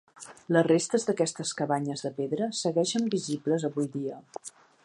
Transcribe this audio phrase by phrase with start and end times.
[0.55, 4.19] Les restes d'aquestes cabanyes de pedra segueixen visibles avui dia.